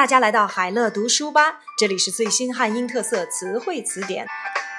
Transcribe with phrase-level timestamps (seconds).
[0.00, 4.26] 大家来到海乐读书吧，这里是最新汉英特色词汇词典，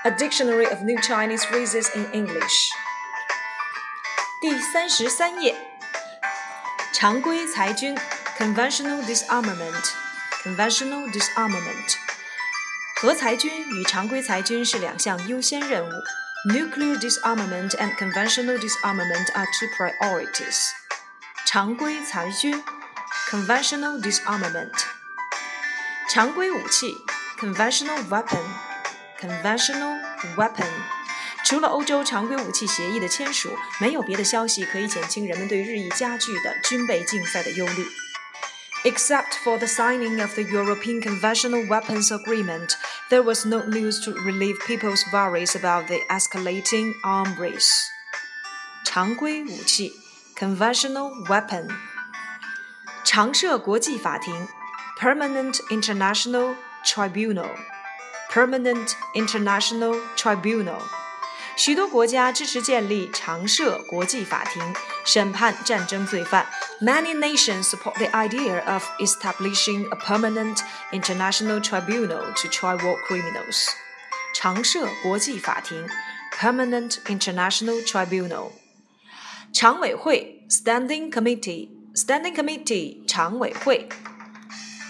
[0.03, 2.69] A Dictionary of New Chinese Phrases in English。
[4.39, 5.55] 第三十三页，
[6.93, 7.97] 常规裁军，
[8.37, 11.95] Conventional disarmament，Conventional disarmament。
[13.01, 15.91] 核裁军与常规裁军是两项优先任务。
[16.51, 20.69] Nuclear disarmament and conventional disarmament are two priorities.
[21.47, 22.63] 常规裁军，
[23.31, 24.73] conventional disarmament。
[26.11, 26.95] 常规武器，
[27.39, 29.99] conventional weapon，conventional
[30.35, 30.67] weapon。
[31.45, 37.87] 除了欧洲常规武器协议的签署，没有别的消息可以减轻人们对日益加剧的军备竞赛的忧虑。
[38.83, 42.75] Except for the signing of the European Conventional Weapons Agreement,
[43.09, 47.69] there was no news to relieve people's worries about the escalating arm race.
[48.85, 49.93] 常规武器
[50.37, 51.67] conventional weapon
[53.03, 54.47] 常设国际法庭
[55.01, 56.55] permanent international
[56.85, 57.49] tribunal
[58.29, 60.81] permanent international tribunal
[61.55, 64.61] 许多国家支持建立常设国际法庭，
[65.03, 66.45] 审判战争罪犯。
[66.79, 70.59] Many nations support the idea of establishing a permanent
[70.91, 73.69] international tribunal to try war criminals.
[74.35, 75.87] 常设国际法庭
[76.39, 78.51] （Permanent International Tribunal）。
[79.51, 83.89] 常委会 （Standing Committee），Standing Committee 常委会。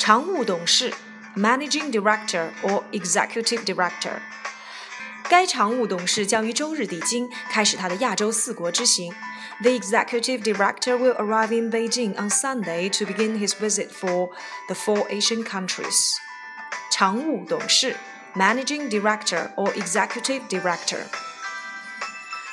[0.02, 0.92] 常务董事
[1.36, 4.20] （Managing Director or Executive Director）。
[5.30, 9.14] 该常务董事将于周日抵京，开始他的亚洲四国之行。
[9.62, 14.30] The executive director will arrive in Beijing on Sunday to begin his visit for
[14.68, 16.14] the four Asian countries.
[16.92, 17.98] 常务董事
[18.36, 21.00] （Managing Director or Executive Director）。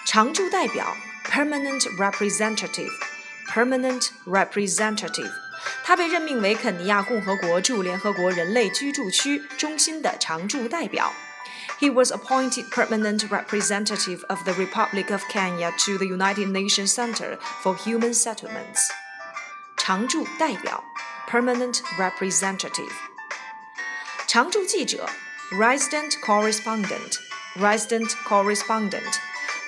[0.06, 0.96] 常驻代表
[1.30, 5.30] （Permanent Representative）。Permanent Representative。
[5.88, 11.12] 他被任命为肯尼亚共和国驻联合国人类居住区中心的常驻代表。
[11.80, 17.74] he was appointed permanent representative of the Republic of Kenya to the United Nations Center for
[17.74, 18.90] Human Settlements.
[19.76, 20.82] 常驻代表
[21.28, 22.92] permanent representative.
[24.26, 25.08] 常驻记者
[25.52, 27.18] resident correspondent
[27.56, 29.18] resident correspondent.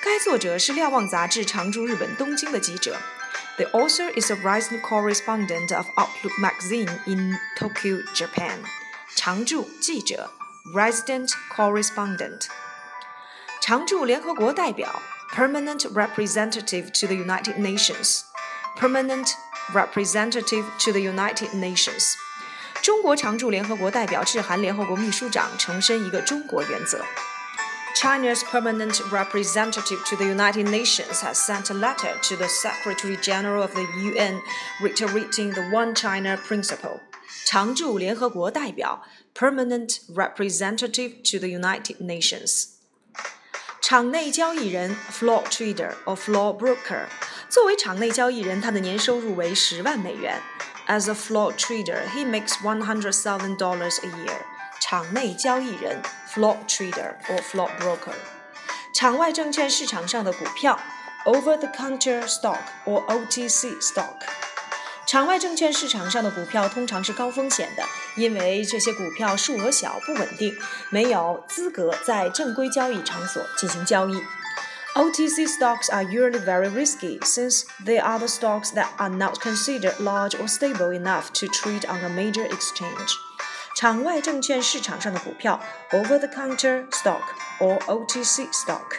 [0.01, 2.97] 该作者是瞭望杂志常驻日本东京的记者。
[3.57, 8.59] The author is a resident correspondent of Outlook magazine in Tokyo, Japan.
[9.15, 10.31] 常驻记者
[10.73, 12.47] resident correspondent，
[13.61, 15.01] 常驻联合国代表
[15.33, 19.31] permanent representative to the United Nations，permanent
[19.73, 22.13] representative to the United Nations。
[22.83, 27.03] 中国常驻联合国代表致函联合国秘书长，重申一个中国原则。
[27.95, 33.63] China's permanent representative to the United Nations has sent a letter to the Secretary General
[33.63, 34.41] of the UN
[34.79, 36.99] reiterating the One China principle.
[37.45, 39.03] 常驻联合国代表
[39.33, 42.67] permanent representative to the United Nations。
[43.81, 47.05] 场内交易人 floor trader or floor broker，
[47.49, 50.41] 作为场内交易人，他的年收入为十万美元。
[50.87, 54.41] As a floor trader, he makes one hundred thousand dollars a year。
[54.91, 56.01] 场内交易人
[56.33, 58.13] floor trader or floor broker。
[58.93, 60.79] 场外证券市场上的股票
[61.25, 64.15] over the counter stock or OTC stock。
[65.05, 67.83] 场外证券市场上的股票通常是高风险的，
[68.15, 70.57] 因为这些股票数额小、不稳定，
[70.89, 74.21] 没有资格在正规交易场所进行交易。
[74.95, 80.31] OTC stocks are usually very risky since they are the stocks that are not considered large
[80.31, 83.13] or stable enough to trade on a major exchange.
[83.75, 85.59] 场外证券市场上的股票
[85.91, 87.21] （over-the-counter stock
[87.59, 88.97] or OTC stock）。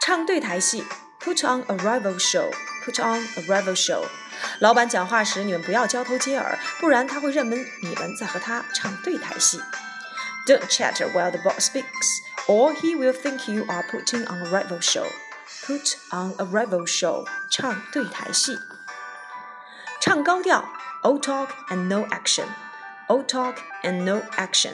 [0.00, 0.84] 唱对台戏
[1.20, 4.04] （put on a rival show），put on a rival show。
[4.60, 9.60] 老板讲话时，你们不要交头接耳，不然他会认为你们在和他唱对台戏。
[10.46, 14.80] Don't chatter while the boss speaks, or he will think you are putting on a rival
[14.80, 15.06] show.
[15.66, 18.58] Put on a rival show，唱对台戏。
[20.00, 20.68] 唱高调，
[21.02, 22.44] Old talk and no action.
[23.08, 24.72] Old talk and no action.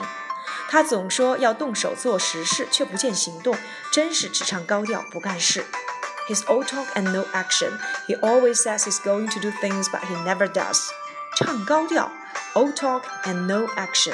[0.69, 3.57] 他总说要动手做实事，却不见行动，
[3.91, 5.65] 真是只唱高调不干事。
[6.29, 7.77] His old talk and no action.
[8.07, 10.79] He always says he's going to do things, but he never does.
[11.35, 12.09] 唱高调，
[12.53, 14.13] old talk and no action.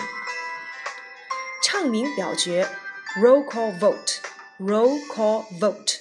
[1.64, 2.68] 唱名表决，
[3.22, 6.01] roll call vote，roll call vote。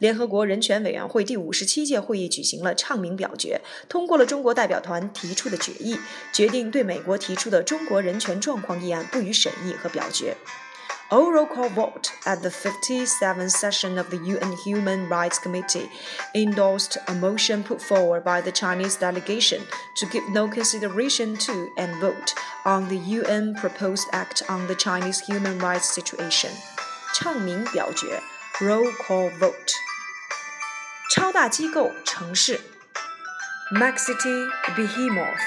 [0.00, 5.98] 联合国人权委员会第五十七届会议举行了唱名表决，通过了中国代表团提出的决议，
[6.32, 10.34] 决定对美国提出的中国人权状况议案不予审议和表决。
[11.10, 15.90] oral call vote at the 57th session of the UN Human Rights Committee
[16.32, 19.60] endorsed a motion put forward by the Chinese delegation
[19.96, 22.32] to give no consideration to and vote
[22.64, 26.52] on the UN proposed act on the Chinese human rights situation.
[27.12, 28.22] 唱名表决
[28.60, 29.89] roll call vote.
[31.10, 32.60] 超大机构城市
[33.74, 35.40] Maxity Behemoth.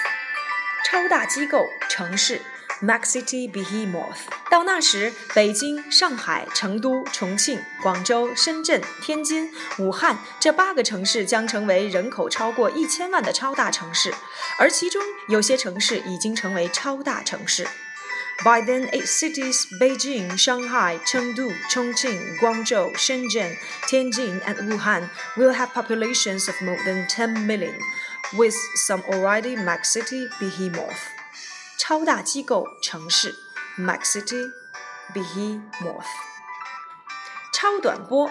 [0.86, 2.42] 超大机构城市
[2.81, 4.18] Max City Behemoth。
[4.51, 14.13] 到那时，北京、上海、成都、重庆、广州、深圳、天津、武汉这八个城市将成为人口超过一千万的超大城市，
[14.59, 17.66] 而其中有些城市已经成为超大城市。
[18.44, 23.56] By then, eight cities Beijing, Shanghai, Chengdu, Chongqing, Guangzhou, Shenzhen,
[23.88, 27.75] Tianjin, and Wuhan will have populations of more than 10 million,
[28.35, 28.55] with
[28.87, 31.11] some already Max City Behemoth.
[31.79, 33.35] 超大机构城市
[33.79, 34.53] Maxity
[35.15, 36.05] Behemoth，
[37.53, 38.31] 超短波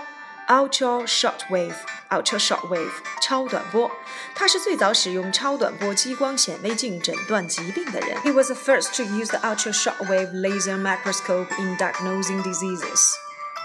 [0.51, 1.75] Ultra Shortwave
[2.10, 2.92] Ultra Shortwave
[3.22, 3.92] 超短波，
[4.34, 8.18] 他是最早使用超短波激光显微镜诊断疾病的人。
[8.24, 13.12] He was the first to use the ultra shortwave laser microscope in diagnosing diseases。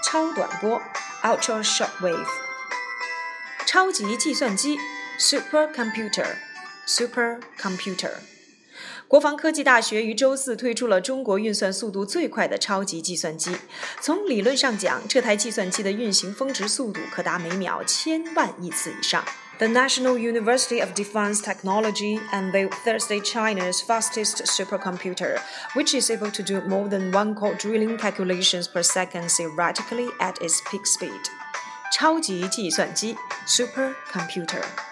[0.03, 0.81] 超短波
[1.23, 2.27] Ultra Shortwave，
[3.65, 4.77] 超级计算机
[5.17, 6.35] Supercomputer
[6.85, 8.11] Supercomputer。
[9.07, 13.55] 国防科技大学于周四推出了中国运算速度最快的超级计算机。
[14.01, 19.23] 从理论上讲，这台计算机的运行峰值速度可达每秒千万亿次以上。
[19.59, 25.37] The National University of Defense Technology unveiled Thursday China's fastest supercomputer,
[25.75, 30.59] which is able to do more than one quadrillion calculations per second theoretically at its
[30.69, 31.21] peak speed.
[31.95, 33.15] 超级计算机
[33.47, 34.86] supercomputer。